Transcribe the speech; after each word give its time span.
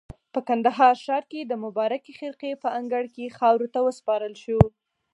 په 0.33 0.39
کندهار 0.47 0.93
ښار 1.03 1.23
کې 1.31 1.41
د 1.45 1.53
مبارکې 1.63 2.11
خرقې 2.19 2.51
په 2.63 2.69
انګړ 2.77 3.03
کې 3.15 3.35
خاورو 3.37 3.67
ته 3.73 3.79
وسپارل 3.87 4.33
شو. 4.43 4.59